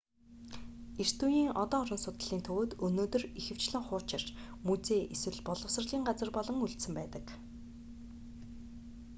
эрт 1.01 1.19
үеийн 1.25 1.51
одон 1.63 1.81
орон 1.85 1.99
судлалын 2.03 2.45
төвүүд 2.47 2.71
өнөөдөр 2.85 3.23
ихэвчлэн 3.39 3.83
хуучирч 3.85 4.27
музей 4.67 5.01
эсвэл 5.15 5.39
боловсролын 5.47 6.07
газар 6.09 6.29
болон 6.37 6.57
үлдсэн 6.65 6.93
байдаг 6.99 7.25